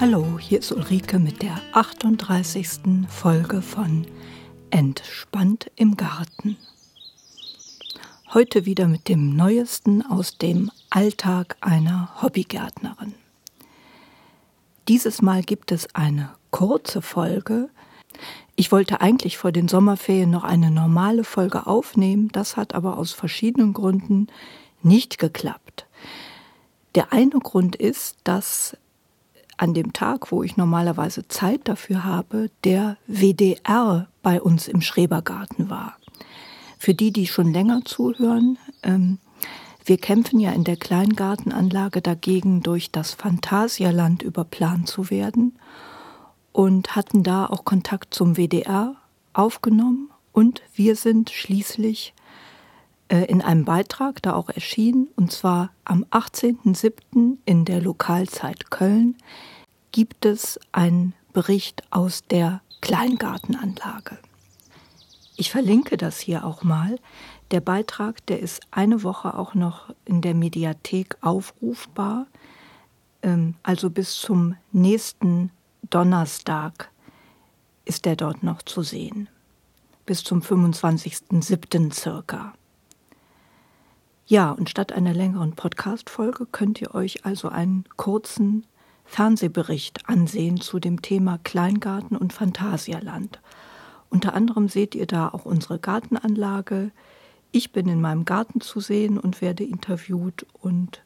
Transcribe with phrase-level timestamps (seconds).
[0.00, 3.06] Hallo, hier ist Ulrike mit der 38.
[3.06, 4.06] Folge von
[4.70, 6.56] Entspannt im Garten.
[8.32, 13.12] Heute wieder mit dem Neuesten aus dem Alltag einer Hobbygärtnerin.
[14.88, 17.68] Dieses Mal gibt es eine kurze Folge.
[18.56, 23.12] Ich wollte eigentlich vor den Sommerferien noch eine normale Folge aufnehmen, das hat aber aus
[23.12, 24.28] verschiedenen Gründen
[24.82, 25.84] nicht geklappt.
[26.94, 28.78] Der eine Grund ist, dass
[29.60, 35.68] an dem Tag, wo ich normalerweise Zeit dafür habe, der WDR bei uns im Schrebergarten
[35.68, 35.96] war.
[36.78, 39.18] Für die, die schon länger zuhören, ähm,
[39.84, 45.58] wir kämpfen ja in der Kleingartenanlage dagegen, durch das Phantasialand überplant zu werden
[46.52, 48.94] und hatten da auch Kontakt zum WDR
[49.34, 52.14] aufgenommen und wir sind schließlich
[53.16, 57.38] in einem Beitrag da auch erschienen, und zwar am 18.07.
[57.44, 59.16] in der Lokalzeit Köln,
[59.92, 64.18] gibt es einen Bericht aus der Kleingartenanlage.
[65.36, 66.98] Ich verlinke das hier auch mal.
[67.50, 72.26] Der Beitrag, der ist eine Woche auch noch in der Mediathek aufrufbar,
[73.22, 75.50] ähm, also bis zum nächsten
[75.88, 76.90] Donnerstag
[77.84, 79.28] ist er dort noch zu sehen.
[80.06, 81.92] Bis zum 25.07.
[81.92, 82.54] circa.
[84.30, 88.64] Ja, und statt einer längeren Podcast-Folge könnt ihr euch also einen kurzen
[89.04, 93.40] Fernsehbericht ansehen zu dem Thema Kleingarten und Phantasialand.
[94.08, 96.92] Unter anderem seht ihr da auch unsere Gartenanlage.
[97.50, 100.46] Ich bin in meinem Garten zu sehen und werde interviewt.
[100.62, 101.02] Und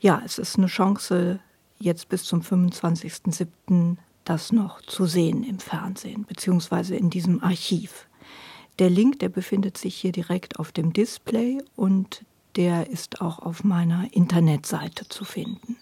[0.00, 1.38] ja, es ist eine Chance,
[1.78, 3.96] jetzt bis zum 25.07.
[4.24, 8.08] das noch zu sehen im Fernsehen, beziehungsweise in diesem Archiv.
[8.78, 12.24] Der Link, der befindet sich hier direkt auf dem Display und
[12.56, 15.76] der ist auch auf meiner Internetseite zu finden.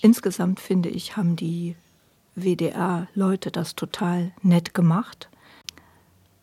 [0.00, 1.76] Insgesamt finde ich, haben die
[2.36, 5.28] WDR-Leute das total nett gemacht.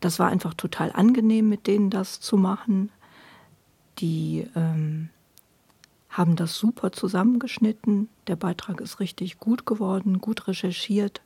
[0.02, 2.92] Das war einfach total angenehm, mit denen das zu machen.
[4.00, 5.10] Die ähm,
[6.10, 8.10] haben das super zusammengeschnitten.
[8.28, 11.22] Der Beitrag ist richtig gut geworden, gut recherchiert.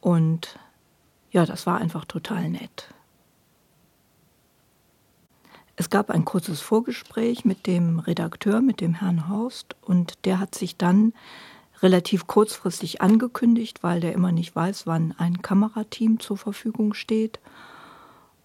[0.00, 0.58] Und
[1.32, 2.92] ja, das war einfach total nett.
[5.76, 10.54] Es gab ein kurzes Vorgespräch mit dem Redakteur, mit dem Herrn Horst, und der hat
[10.54, 11.14] sich dann
[11.80, 17.40] relativ kurzfristig angekündigt, weil der immer nicht weiß, wann ein Kamerateam zur Verfügung steht.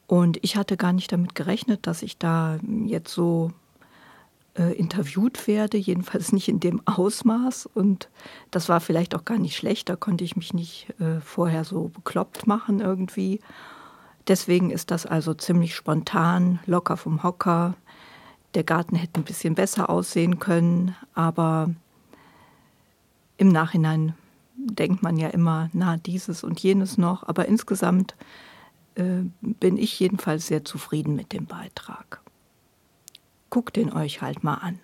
[0.08, 3.52] Und ich hatte gar nicht damit gerechnet, dass ich da jetzt so
[4.58, 7.68] äh, interviewt werde, jedenfalls nicht in dem Ausmaß.
[7.68, 8.10] Und
[8.52, 11.90] das war vielleicht auch gar nicht schlecht, da konnte ich mich nicht äh, vorher so
[11.90, 13.40] bekloppt machen irgendwie.
[14.28, 17.76] Deswegen ist das also ziemlich spontan, locker vom Hocker.
[18.56, 21.70] Der Garten hätte ein bisschen besser aussehen können, aber
[23.38, 24.16] im Nachhinein
[24.56, 27.24] denkt man ja immer, na, dieses und jenes noch.
[27.28, 28.16] Aber insgesamt
[28.96, 32.22] äh, bin ich jedenfalls sehr zufrieden mit dem Beitrag.
[33.50, 34.80] Guckt den euch halt mal an.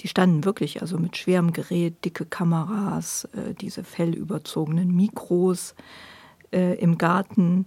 [0.00, 5.74] Die standen wirklich also mit schwerem Gerät, dicke Kameras, äh, diese fellüberzogenen Mikros
[6.52, 7.66] äh, im Garten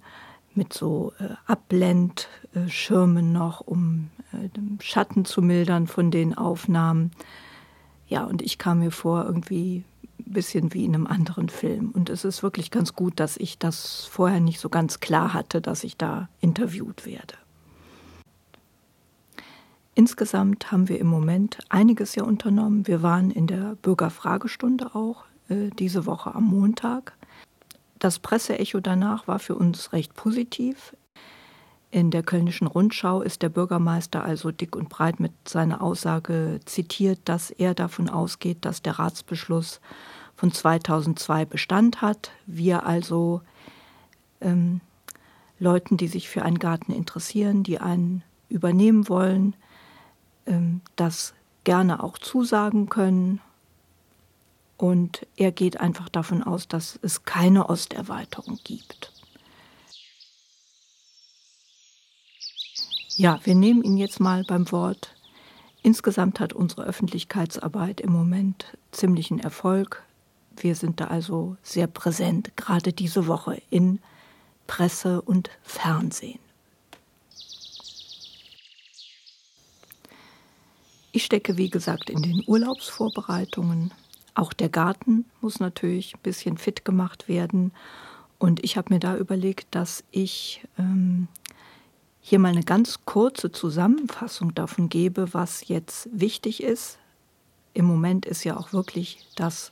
[0.53, 7.11] mit so äh, Abblendschirmen noch, um äh, den Schatten zu mildern von den Aufnahmen.
[8.07, 9.83] Ja, und ich kam mir vor irgendwie
[10.19, 11.91] ein bisschen wie in einem anderen Film.
[11.91, 15.61] Und es ist wirklich ganz gut, dass ich das vorher nicht so ganz klar hatte,
[15.61, 17.35] dass ich da interviewt werde.
[19.97, 22.85] Insgesamt haben wir im Moment einiges ja unternommen.
[22.85, 27.13] Wir waren in der Bürgerfragestunde auch äh, diese Woche am Montag.
[27.97, 30.95] Das Presseecho danach war für uns recht positiv.
[31.89, 37.17] In der Kölnischen Rundschau ist der Bürgermeister also dick und breit mit seiner Aussage zitiert,
[37.25, 39.81] dass er davon ausgeht, dass der Ratsbeschluss
[40.35, 42.29] von 2002 Bestand hat.
[42.45, 43.41] Wir also
[44.41, 44.79] ähm,
[45.57, 49.55] Leuten, die sich für einen Garten interessieren, die einen übernehmen wollen,
[50.95, 51.33] das
[51.63, 53.41] gerne auch zusagen können
[54.77, 59.11] und er geht einfach davon aus, dass es keine Osterweiterung gibt.
[63.15, 65.15] Ja, wir nehmen ihn jetzt mal beim Wort.
[65.81, 70.03] Insgesamt hat unsere Öffentlichkeitsarbeit im Moment ziemlichen Erfolg.
[70.55, 73.99] Wir sind da also sehr präsent, gerade diese Woche in
[74.67, 76.39] Presse und Fernsehen.
[81.17, 83.91] Ich stecke, wie gesagt, in den Urlaubsvorbereitungen.
[84.35, 87.71] Auch der Garten muss natürlich ein bisschen fit gemacht werden.
[88.37, 91.27] Und ich habe mir da überlegt, dass ich ähm,
[92.21, 96.99] hier mal eine ganz kurze Zusammenfassung davon gebe, was jetzt wichtig ist
[97.73, 99.71] im Moment ist ja auch wirklich das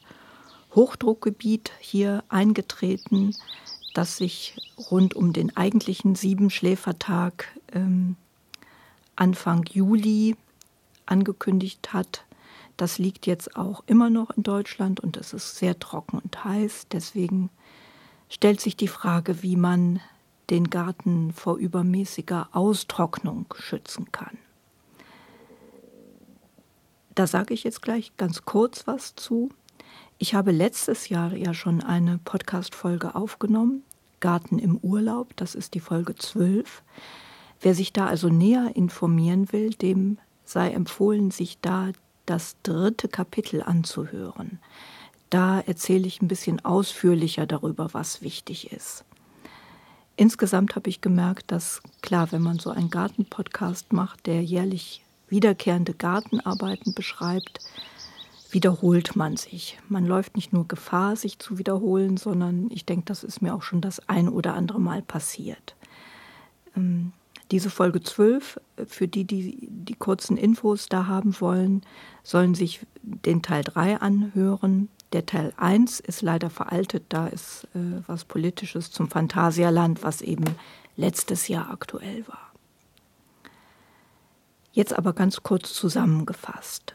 [0.73, 3.35] Hochdruckgebiet hier eingetreten,
[3.93, 4.57] das sich
[4.89, 8.15] rund um den eigentlichen Siebenschläfertag ähm,
[9.15, 10.35] Anfang Juli
[11.05, 12.25] angekündigt hat.
[12.77, 16.87] Das liegt jetzt auch immer noch in Deutschland und es ist sehr trocken und heiß.
[16.91, 17.49] Deswegen
[18.29, 20.01] stellt sich die Frage, wie man
[20.49, 24.37] den Garten vor übermäßiger Austrocknung schützen kann.
[27.15, 29.49] Da sage ich jetzt gleich ganz kurz was zu.
[30.17, 33.83] Ich habe letztes Jahr ja schon eine Podcast-Folge aufgenommen,
[34.19, 36.83] Garten im Urlaub, das ist die Folge 12.
[37.61, 41.91] Wer sich da also näher informieren will, dem sei empfohlen, sich da
[42.25, 44.59] das dritte Kapitel anzuhören.
[45.29, 49.03] Da erzähle ich ein bisschen ausführlicher darüber, was wichtig ist.
[50.15, 55.93] Insgesamt habe ich gemerkt, dass klar, wenn man so einen Gartenpodcast macht, der jährlich wiederkehrende
[55.93, 57.59] Gartenarbeiten beschreibt,
[58.51, 59.77] wiederholt man sich.
[59.89, 63.63] Man läuft nicht nur Gefahr, sich zu wiederholen, sondern ich denke, das ist mir auch
[63.63, 65.75] schon das ein oder andere Mal passiert.
[66.77, 67.11] Ähm,
[67.55, 71.83] diese Folge 12, für die, die die kurzen Infos da haben wollen,
[72.21, 74.89] sollen sich den Teil 3 anhören.
[75.13, 80.43] Der Teil 1 ist leider veraltet, da ist äh, was Politisches zum Phantasialand, was eben
[80.97, 82.51] letztes Jahr aktuell war.
[84.73, 86.93] Jetzt aber ganz kurz zusammengefasst.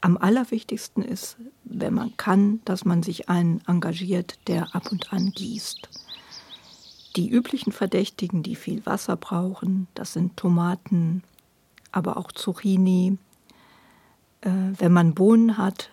[0.00, 5.32] Am allerwichtigsten ist, wenn man kann, dass man sich einen engagiert, der ab und an
[5.32, 5.88] gießt.
[7.18, 11.24] Die üblichen Verdächtigen, die viel Wasser brauchen, das sind Tomaten,
[11.90, 13.18] aber auch Zucchini.
[14.42, 15.90] Äh, wenn man Bohnen hat,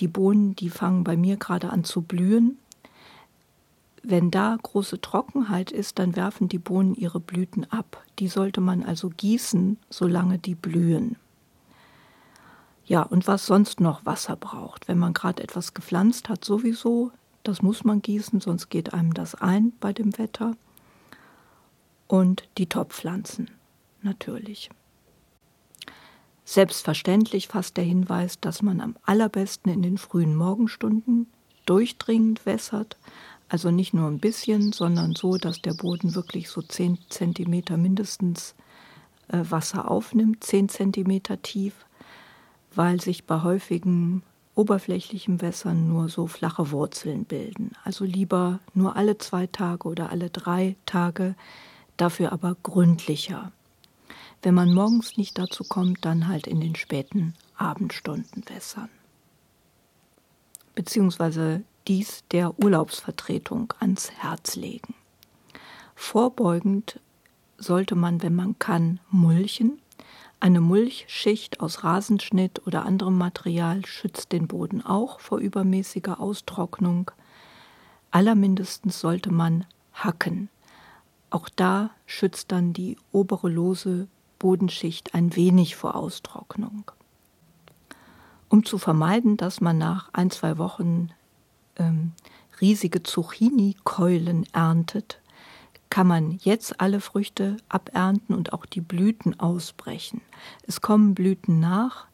[0.00, 2.58] die Bohnen, die fangen bei mir gerade an zu blühen.
[4.02, 8.02] Wenn da große Trockenheit ist, dann werfen die Bohnen ihre Blüten ab.
[8.18, 11.14] Die sollte man also gießen, solange die blühen.
[12.84, 17.12] Ja, und was sonst noch Wasser braucht, wenn man gerade etwas gepflanzt hat, sowieso,
[17.48, 20.54] das muss man gießen, sonst geht einem das ein bei dem Wetter.
[22.06, 23.50] Und die Topfpflanzen,
[24.02, 24.68] natürlich.
[26.44, 31.26] Selbstverständlich fasst der Hinweis, dass man am allerbesten in den frühen Morgenstunden
[31.64, 32.98] durchdringend wässert,
[33.48, 38.54] also nicht nur ein bisschen, sondern so, dass der Boden wirklich so 10 Zentimeter mindestens
[39.28, 41.86] äh, Wasser aufnimmt, 10 Zentimeter tief,
[42.74, 44.22] weil sich bei häufigen
[44.58, 47.72] oberflächlichen Wässern nur so flache Wurzeln bilden.
[47.84, 51.36] Also lieber nur alle zwei Tage oder alle drei Tage,
[51.96, 53.52] dafür aber gründlicher.
[54.42, 58.88] Wenn man morgens nicht dazu kommt, dann halt in den späten Abendstunden wässern.
[60.74, 64.94] Beziehungsweise dies der Urlaubsvertretung ans Herz legen.
[65.94, 67.00] Vorbeugend
[67.58, 69.80] sollte man, wenn man kann, mulchen.
[70.40, 77.10] Eine Mulchschicht aus Rasenschnitt oder anderem Material schützt den Boden auch vor übermäßiger Austrocknung.
[78.12, 80.48] Allermindestens sollte man hacken.
[81.30, 84.06] Auch da schützt dann die obere lose
[84.38, 86.90] Bodenschicht ein wenig vor Austrocknung.
[88.48, 91.10] Um zu vermeiden, dass man nach ein, zwei Wochen
[91.76, 92.12] ähm,
[92.60, 95.20] riesige Zucchini-Keulen erntet,
[95.90, 100.20] kann man jetzt alle Früchte abernten und auch die Blüten ausbrechen.
[100.66, 102.06] Es kommen Blüten nach,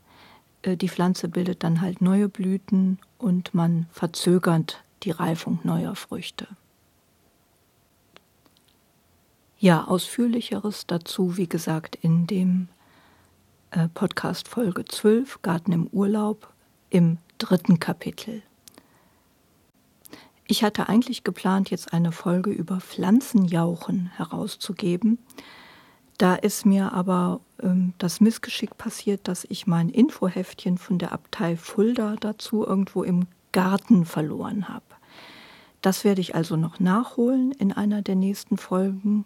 [0.62, 6.47] äh, die Pflanze bildet dann halt neue Blüten und man verzögert die Reifung neuer Früchte.
[9.59, 12.69] Ja, ausführlicheres dazu, wie gesagt, in dem
[13.71, 16.52] äh, Podcast Folge 12, Garten im Urlaub,
[16.90, 18.43] im dritten Kapitel.
[20.46, 25.18] Ich hatte eigentlich geplant, jetzt eine Folge über Pflanzenjauchen herauszugeben.
[26.18, 31.56] Da ist mir aber ähm, das Missgeschick passiert, dass ich mein Infoheftchen von der Abtei
[31.56, 34.84] Fulda dazu irgendwo im Garten verloren habe.
[35.80, 39.24] Das werde ich also noch nachholen in einer der nächsten Folgen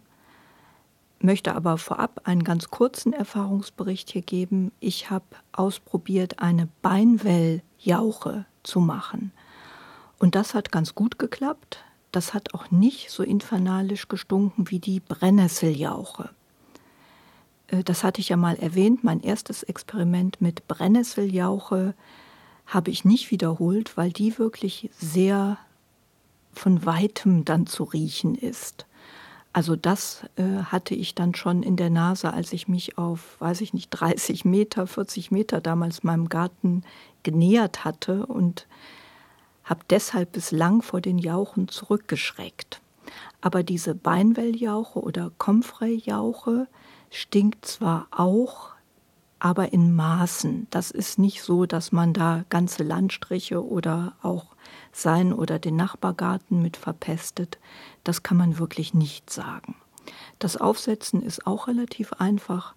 [1.20, 4.72] möchte aber vorab einen ganz kurzen Erfahrungsbericht hier geben.
[4.80, 9.32] Ich habe ausprobiert, eine Beinwelljauche zu machen.
[10.18, 11.84] Und das hat ganz gut geklappt.
[12.12, 16.30] Das hat auch nicht so infernalisch gestunken wie die Brennnesseljauche.
[17.68, 19.04] Äh, das hatte ich ja mal erwähnt.
[19.04, 21.94] Mein erstes Experiment mit Brennnesseljauche
[22.66, 25.58] habe ich nicht wiederholt, weil die wirklich sehr
[26.52, 28.86] von weitem dann zu riechen ist.
[29.52, 33.60] Also das äh, hatte ich dann schon in der Nase, als ich mich auf, weiß
[33.62, 36.82] ich nicht, 30 Meter, 40 Meter damals meinem Garten
[37.22, 38.66] genähert hatte und
[39.68, 42.80] habe deshalb bislang vor den Jauchen zurückgeschreckt.
[43.40, 46.66] Aber diese Beinwelljauche oder Comfrey-Jauche
[47.10, 48.70] stinkt zwar auch
[49.38, 50.66] aber in Maßen.
[50.70, 54.46] Das ist nicht so, dass man da ganze Landstriche oder auch
[54.92, 57.58] sein oder den Nachbargarten mit verpestet.
[58.04, 59.76] Das kann man wirklich nicht sagen.
[60.38, 62.74] Das Aufsetzen ist auch relativ einfach.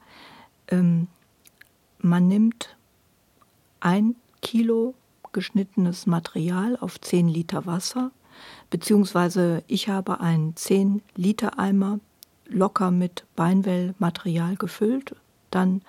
[0.68, 1.08] Ähm,
[2.00, 2.76] man nimmt
[3.80, 4.94] ein Kilo
[5.34, 8.12] geschnittenes Material auf 10 Liter Wasser,
[8.70, 12.00] beziehungsweise ich habe einen 10 Liter Eimer
[12.48, 15.16] locker mit Beinwellmaterial gefüllt,
[15.50, 15.82] dann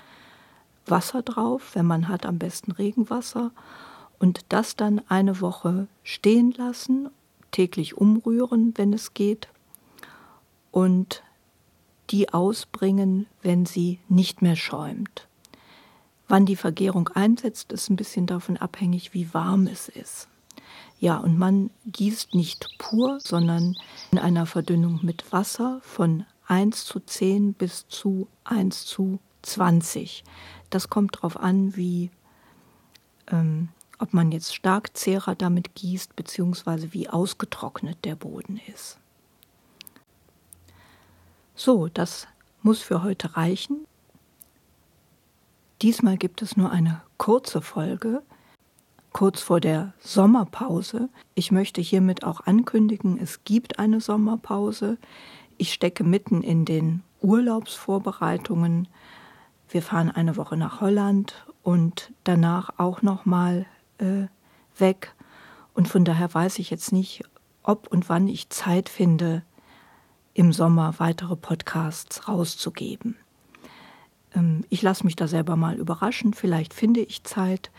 [0.87, 3.53] Wasser drauf, wenn man hat, am besten Regenwasser
[4.19, 7.09] und das dann eine Woche stehen lassen,
[7.51, 9.49] täglich umrühren, wenn es geht
[10.71, 11.23] und
[12.11, 15.29] die ausbringen, wenn sie nicht mehr schäumt.
[16.29, 20.29] Wann die Vergärung einsetzt, ist ein bisschen davon abhängig, wie warm es ist.
[20.99, 23.77] Ja, und man gießt nicht pur, sondern
[24.13, 30.23] in einer Verdünnung mit Wasser von 1 zu 10 bis zu 1 zu 20.
[30.71, 32.11] Das kommt darauf an, wie,
[33.31, 38.99] ähm, ob man jetzt Starkzehrer damit gießt, beziehungsweise wie ausgetrocknet der Boden ist.
[41.55, 42.27] So, das
[42.63, 43.87] muss für heute reichen.
[45.83, 48.23] Diesmal gibt es nur eine kurze Folge,
[49.13, 51.09] kurz vor der Sommerpause.
[51.35, 54.97] Ich möchte hiermit auch ankündigen, es gibt eine Sommerpause.
[55.59, 58.87] Ich stecke mitten in den Urlaubsvorbereitungen.
[59.69, 63.67] Wir fahren eine Woche nach Holland und danach auch noch mal
[63.99, 64.27] äh,
[64.79, 65.17] weg.
[65.75, 67.25] Und von daher weiß ich jetzt nicht,
[67.65, 69.43] ob und wann ich Zeit finde,
[70.33, 73.17] im Sommer weitere Podcasts rauszugeben.
[74.35, 76.35] Ähm, ich lasse mich da selber mal überraschen.
[76.35, 77.71] Vielleicht finde ich Zeit.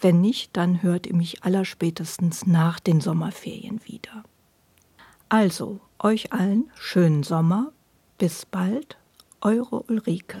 [0.00, 4.24] Wenn nicht, dann hört ihr mich allerspätestens nach den Sommerferien wieder.
[5.28, 7.72] Also, euch allen schönen Sommer.
[8.18, 8.96] Bis bald,
[9.40, 10.38] eure Ulrike.